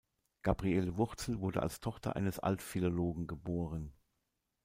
Gabriele 0.41 0.97
Wurzel 0.97 1.41
wurde 1.41 1.61
als 1.61 1.79
Tochter 1.79 2.15
eines 2.15 2.39
Altphilologen 2.39 3.27
geboren. 3.27 3.93